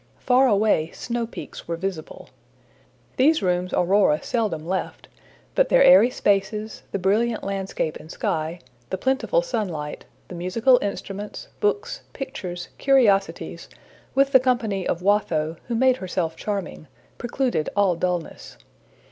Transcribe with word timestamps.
Far 0.17 0.47
away 0.47 0.89
snowpeaks 0.95 1.67
were 1.67 1.75
visible. 1.75 2.31
These 3.17 3.43
rooms 3.43 3.71
Aurora 3.71 4.23
seldom 4.23 4.65
left, 4.65 5.07
but 5.53 5.69
their 5.69 5.83
airy 5.83 6.09
spaces, 6.09 6.81
the 6.91 6.97
brilliant 6.97 7.43
landscape 7.43 7.97
and 7.97 8.09
sky, 8.11 8.61
the 8.89 8.97
plentiful 8.97 9.43
sunlight, 9.43 10.05
the 10.27 10.33
musical 10.33 10.79
instruments, 10.81 11.49
books, 11.59 12.01
pictures, 12.13 12.69
curiosities, 12.79 13.69
with 14.15 14.31
the 14.31 14.39
company 14.39 14.87
of 14.87 15.03
Watho, 15.03 15.57
who 15.67 15.75
made 15.75 15.97
herself 15.97 16.35
charming, 16.35 16.87
precluded 17.19 17.69
all 17.75 17.95
dullness. 17.95 18.57